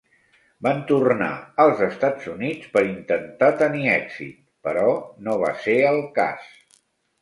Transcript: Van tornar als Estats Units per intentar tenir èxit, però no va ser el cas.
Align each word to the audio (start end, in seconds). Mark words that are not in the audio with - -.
Van 0.67 0.79
tornar 0.91 1.27
als 1.65 1.83
Estats 1.89 2.31
Units 2.37 2.73
per 2.79 2.85
intentar 2.89 3.53
tenir 3.63 3.87
èxit, 4.01 4.43
però 4.67 4.91
no 5.31 5.41
va 5.47 5.57
ser 5.65 5.81
el 5.97 6.07
cas. 6.23 6.55